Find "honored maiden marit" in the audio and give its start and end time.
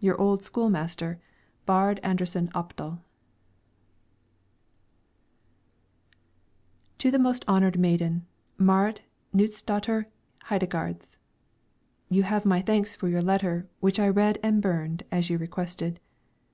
7.48-9.00